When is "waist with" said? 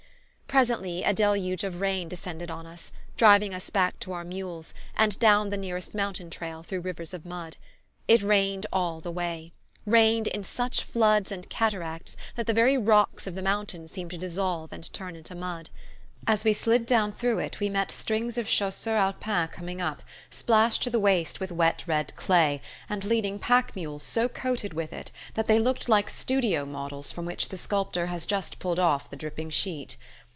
20.99-21.53